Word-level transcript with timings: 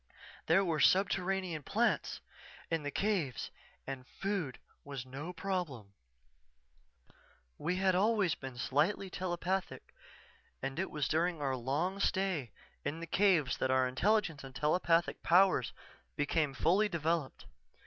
There 0.47 0.65
were 0.65 0.79
subterranean 0.79 1.61
plants 1.61 2.21
in 2.71 2.81
the 2.81 2.89
caves 2.89 3.51
and 3.85 4.07
food 4.19 4.57
was 4.83 5.05
no 5.05 5.31
problem._" 5.31 5.93
"_We 7.63 7.77
had 7.77 7.93
always 7.93 8.33
been 8.33 8.57
slightly 8.57 9.11
telepathic 9.11 9.93
and 10.59 10.79
it 10.79 10.89
was 10.89 11.07
during 11.07 11.39
our 11.39 11.55
long 11.55 11.99
stay 11.99 12.49
in 12.83 12.99
the 12.99 13.05
caves 13.05 13.57
that 13.57 13.69
our 13.69 13.87
intelligence 13.87 14.43
and 14.43 14.55
telepathic 14.55 15.21
powers 15.21 15.71
became 16.17 16.55
fully 16.55 16.89
developed. 16.89 17.45